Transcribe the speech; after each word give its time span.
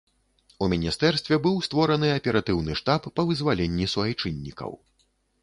У 0.63 0.69
міністэрстве 0.71 1.37
быў 1.45 1.59
створаны 1.67 2.09
аператыўны 2.13 2.79
штаб 2.81 3.07
па 3.19 3.27
вызваленні 3.29 3.85
суайчыннікаў. 3.95 4.71